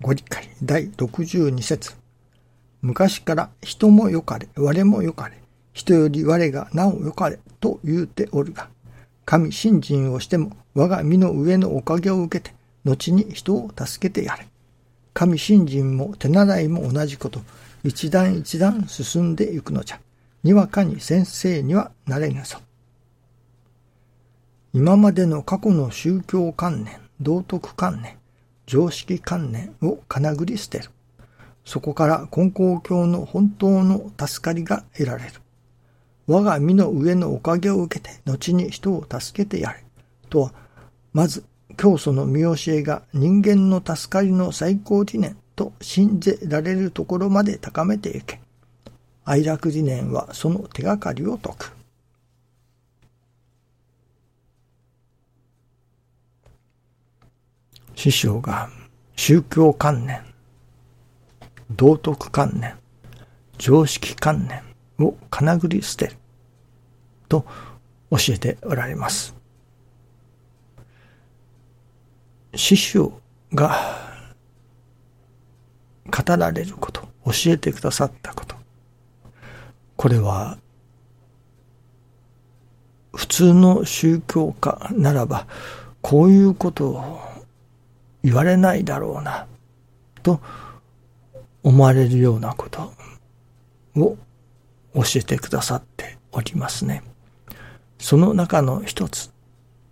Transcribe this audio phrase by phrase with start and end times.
[0.00, 1.92] ご理解第62節
[2.82, 5.40] 昔から人もよかれ、我もよかれ、
[5.72, 8.68] 人より我がなおよかれと言うておるが、
[9.24, 14.46] 神信心をしても我が身の上のおかげを受けて、後に人を助けてやれ。
[15.14, 17.40] 神信心も手習いも同じこと、
[17.82, 20.00] 一段一段進んでいくのじゃ。
[20.44, 22.58] にわかに先生にはなれぬぞ。
[24.72, 28.17] 今までの過去の宗教観念、道徳観念、
[28.68, 30.90] 常識観念をかなぐり捨てる。
[31.64, 35.32] そこから根高教の本当の助かりが得られる。
[36.26, 39.82] 我が身の上のおかげを受けて、後に人を助けてやれ。
[40.28, 40.52] とは、
[41.14, 41.44] まず、
[41.78, 48.38] 教祖の見教えが人間の助かりの最高理念と信じられるところまで高めていけ。
[49.24, 51.77] 愛楽理念はその手がかりを解く。
[57.98, 58.70] 師匠が
[59.16, 60.22] 宗教観念、
[61.68, 62.76] 道徳観念、
[63.58, 64.62] 常識観念
[65.04, 66.12] をかなぐり捨てる
[67.28, 67.44] と
[68.12, 69.34] 教えておられます。
[72.54, 73.20] 師匠
[73.52, 73.76] が
[76.06, 78.54] 語られること、教えてくださったこと、
[79.96, 80.56] これは
[83.12, 85.48] 普通の宗教家ならば
[86.00, 87.27] こういうことを
[88.22, 89.46] 言われないだろうな
[90.22, 90.40] と
[91.62, 92.92] 思われるようなこと
[93.96, 94.16] を
[94.94, 97.02] 教えてくださっておりますね。
[97.98, 99.32] その中の一つ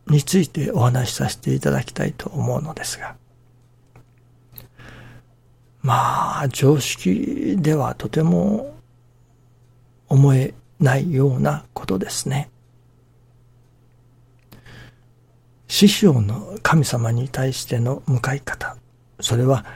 [0.09, 3.17] についてお話しさせていただきたいと思うのですが、
[5.83, 8.75] まあ、常識ではとても
[10.09, 12.51] 思えないようなことですね。
[15.77, 18.79] 師匠の神様に対しての向かい方、
[19.21, 19.67] それは、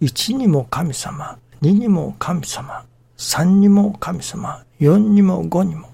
[0.00, 2.84] 一にも神様、二にも神様、
[3.16, 5.90] 三にも神様、四にも五にも、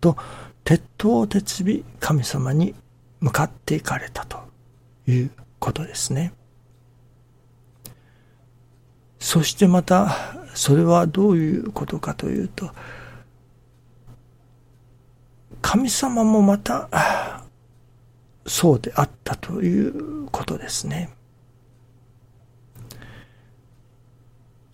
[0.00, 0.16] と、
[0.62, 2.76] 鉄頭鉄尾神様に
[3.18, 4.38] 向かっていかれたと
[5.08, 6.32] いうことですね。
[9.18, 10.16] そしてまた、
[10.54, 12.70] それはどういうことかというと、
[15.60, 17.35] 神様もまた、
[18.46, 21.10] そうであったということですね。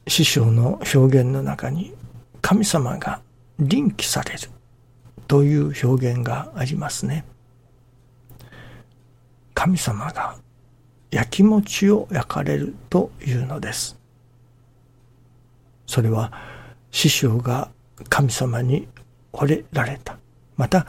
[0.09, 1.94] 師匠の表現の中に
[2.41, 3.22] 神様が
[3.59, 4.50] 臨機される
[5.27, 7.25] という表現がありますね。
[9.55, 10.37] 神様が
[11.11, 13.97] 焼き餅を焼かれるというのです。
[15.87, 16.32] それは
[16.91, 17.71] 師匠が
[18.09, 18.88] 神様に
[19.32, 20.19] 惚れられた。
[20.56, 20.87] また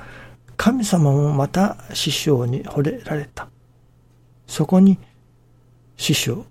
[0.58, 3.48] 神様もまた師匠に惚れられた。
[4.48, 4.98] そこに
[5.98, 6.46] 師匠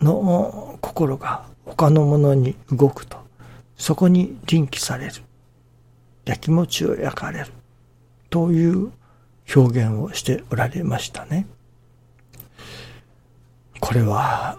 [0.00, 3.18] の心が他のものに動くと、
[3.76, 5.12] そこに臨機される。
[6.24, 7.46] 焼き餅を焼かれる。
[8.30, 8.92] という
[9.54, 11.46] 表現をしておられましたね。
[13.80, 14.58] これは、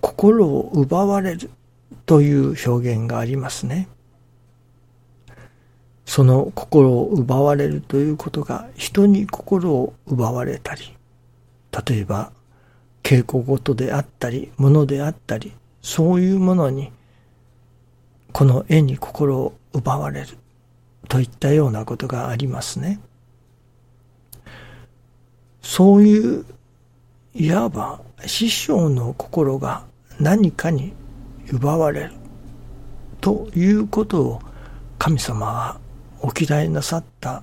[0.00, 1.50] 心を奪われる
[2.06, 3.88] という表現がありますね。
[6.10, 10.96] その心を奪われるということが人に心を奪われたり、
[11.88, 12.32] 例えば
[13.04, 16.90] 稽古事であったり、物であったり、そういうものに、
[18.32, 20.36] この絵に心を奪われる
[21.06, 22.98] といったようなことがありますね。
[25.62, 26.44] そういう、
[27.36, 29.84] いわば師匠の心が
[30.18, 30.92] 何かに
[31.52, 32.12] 奪われる
[33.20, 34.40] ということを
[34.98, 35.80] 神様は
[36.22, 37.42] お嫌いなさった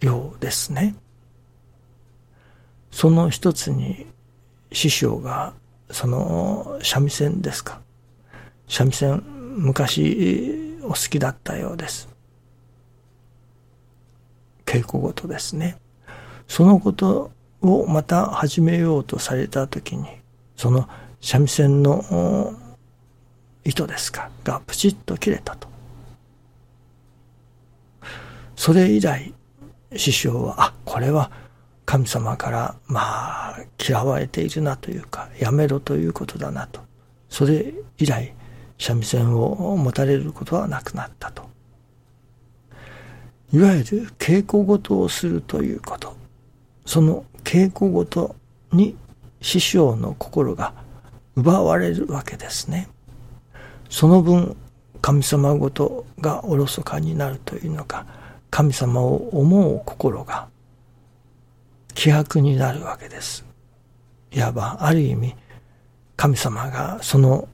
[0.00, 0.94] ようですね。
[2.90, 4.06] その一つに
[4.72, 5.52] 師匠が
[5.90, 7.80] その三味線ですか。
[8.68, 9.22] 三味線
[9.56, 12.08] 昔お好きだったようです。
[14.64, 15.76] 稽古事ですね。
[16.46, 20.06] そのことをまた始めようとされたときに、
[20.56, 20.88] その
[21.20, 22.54] 三味線の
[23.64, 25.69] 糸ですか、がプチッと切れたと。
[28.60, 29.32] それ以来、
[29.96, 31.30] 師匠は、あ、これは
[31.86, 36.82] 神様から、まあ、嫌われているなというか、やめろということだなと。
[37.30, 38.34] それ以来、
[38.78, 41.48] 三味線を持たれることはなくなったと。
[43.50, 46.14] いわゆる稽古事をするということ。
[46.84, 48.36] その稽古事
[48.72, 48.94] に
[49.40, 50.74] 師匠の心が
[51.34, 52.90] 奪われるわけですね。
[53.88, 54.54] その分、
[55.00, 58.19] 神様ごとがおろそかになるというのか、
[58.50, 60.48] 神様を思う心が
[61.94, 63.44] 希薄になるわけです。
[64.32, 65.34] いわばある意味
[66.16, 67.48] 神様がその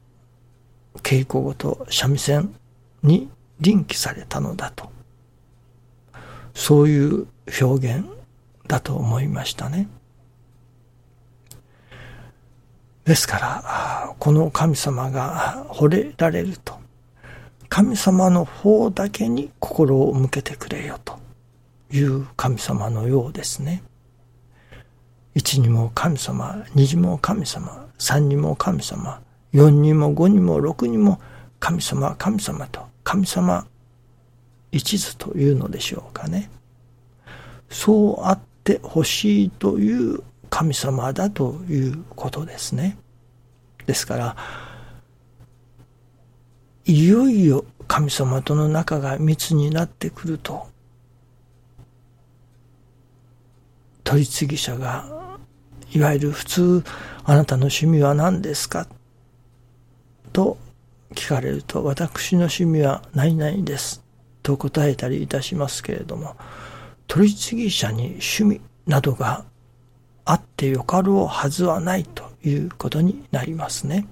[1.02, 2.54] 稽古ごと三味線
[3.02, 4.90] に臨機されたのだと
[6.54, 7.26] そういう
[7.60, 8.04] 表現
[8.66, 9.88] だと思いましたね。
[13.04, 16.75] ですから、この神様が惚れられると、
[17.76, 21.18] 神様の方だけに心を向けてくれよと
[21.92, 23.82] いう神様のようですね。
[25.34, 29.20] 一にも神様、二にも神様、三にも神様、
[29.52, 31.20] 四にも五にも六にも
[31.60, 33.66] 神様、神様と、神様
[34.72, 36.48] 一途というのでしょうかね。
[37.68, 42.96] そうあってほしいという神様だということですね。
[43.84, 44.65] ですから、
[46.86, 50.68] いよいよ神様との仲が密になってくると、
[54.04, 55.38] 取り次ぎ者が、
[55.92, 56.84] いわゆる普通、
[57.24, 58.86] あなたの趣味は何ですか？
[60.32, 60.58] と
[61.12, 64.04] 聞かれると、私の趣味は何々です。
[64.44, 66.36] と答えたりいたしますけれども、
[67.08, 69.44] 取り次ぎ者に趣味などが
[70.24, 74.06] あってよかろうはずはないということになりますね。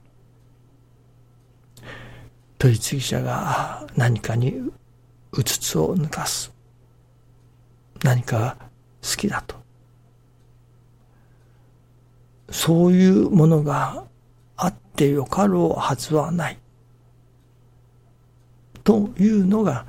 [2.64, 4.54] 取次者が何かに
[5.32, 6.50] うつつを抜かす。
[8.02, 8.56] 何かが
[9.02, 9.56] 好きだと。
[12.48, 14.04] そういうものが
[14.56, 16.58] あってよかろうはずはない。
[18.82, 19.84] というのが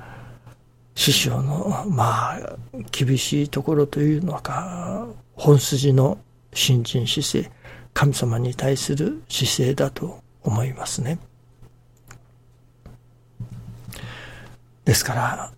[0.94, 2.56] 師匠のまあ
[2.92, 6.18] 厳しいところというのか本筋の
[6.52, 7.50] 新人姿勢
[7.94, 11.18] 神様に対する姿勢だと思いますね。
[14.86, 15.52] ですから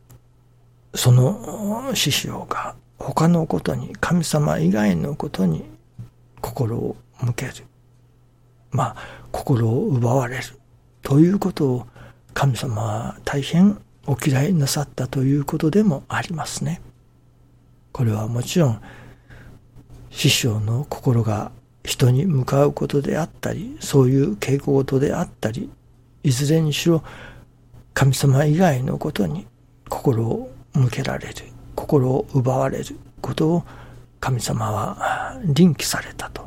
[0.95, 5.65] その師匠が他のことに神様以外のことに
[6.41, 7.53] 心を向ける
[8.71, 8.97] まあ
[9.31, 10.43] 心を奪われる
[11.03, 11.87] ということを
[12.35, 16.81] 神様は大変お嫌いなさったということでもありますね。
[17.93, 18.81] これはもちろん
[20.11, 21.53] 師匠の心が
[21.85, 25.71] 人に向かうことであったりそういう稽古事であったり
[26.23, 27.03] いずれにしろ
[27.99, 29.45] 神様以外のことに
[29.89, 31.35] 心を向けられる
[31.75, 33.65] 心を奪われることを
[34.21, 36.47] 神様は臨機されたと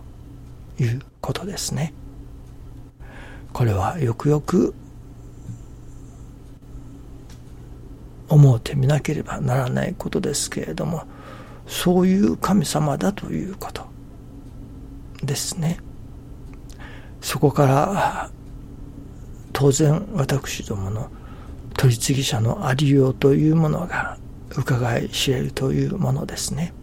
[0.79, 1.93] いうことですね。
[3.51, 4.73] これはよくよく
[8.29, 11.03] 思うてみなければならないことですけれども
[11.67, 13.85] そういう神様だということ
[15.21, 15.79] ですね
[17.19, 18.29] そこから
[19.51, 21.11] 当然私どもの
[21.81, 24.19] 取り次ぎ者のありようというものが
[24.55, 26.73] 伺い知れるというものですね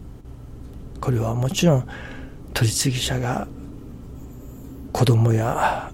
[1.00, 1.88] これはもちろん
[2.52, 3.46] 取り次ぎ者が
[4.92, 5.92] 子供や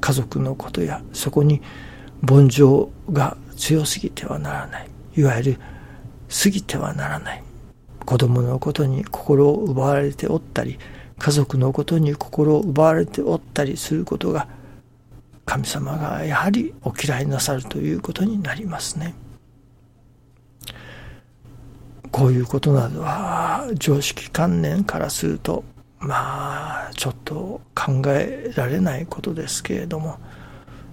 [0.00, 1.60] 家族のことやそこに
[2.22, 4.88] 凡情が強すぎてはならない。
[5.16, 5.60] いわゆる
[6.28, 7.42] 過ぎてはならない。
[8.04, 10.78] 子供のことに心を奪われておったり、
[11.18, 14.46] 家族のことに心を奪われておったりすることが、
[15.46, 19.14] 神様がやはりお嫌いなさるということになりますね。
[22.10, 25.64] こういうことなどは常識観念からすると
[25.98, 30.18] まあちょっと考えられないことですけれども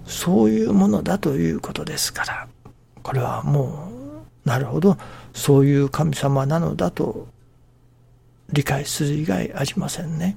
[0.04, 2.48] そういうものだということですから
[3.02, 3.88] これはも
[4.44, 4.98] うなるほど
[5.32, 7.26] そういう神様なのだと
[8.52, 10.36] 理解する以外ありませんね。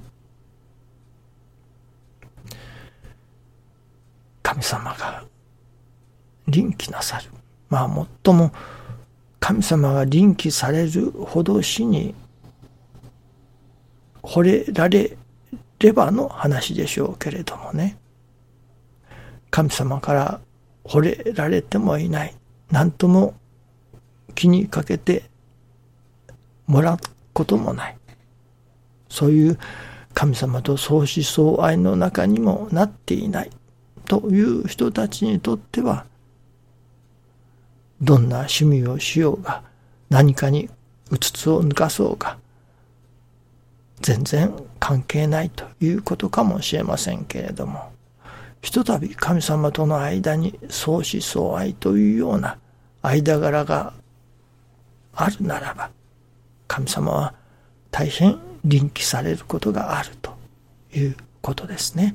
[4.48, 5.24] 神様が
[6.46, 7.26] 臨機なさる。
[7.68, 8.50] まあ最も
[9.38, 12.14] 神様が臨機されるほど死に
[14.22, 15.18] 惚れられ
[15.78, 17.98] ればの話でしょうけれどもね。
[19.50, 20.40] 神様から
[20.82, 22.34] 惚れられてもいない。
[22.70, 23.34] 何とも
[24.34, 25.24] 気にかけて
[26.66, 26.98] もらう
[27.34, 27.98] こともない。
[29.10, 29.58] そういう
[30.14, 33.50] 神様と相思相愛の中にもなっていない
[34.08, 36.06] という人たちにとっては、
[38.00, 39.62] どんな趣味をしようが、
[40.08, 40.70] 何かに
[41.10, 42.38] うつつを抜かそうが、
[44.00, 47.92] 全然関係ないということかもしれませんけれども、
[48.62, 52.58] ひとたび神様との間に相思相愛というような
[53.02, 53.92] 間柄が
[55.14, 55.90] あるならば、
[56.66, 57.34] 神様は
[57.90, 60.34] 大変臨機されることがあると
[60.94, 62.14] いうことですね。